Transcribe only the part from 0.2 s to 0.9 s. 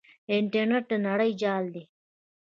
انټرنیټ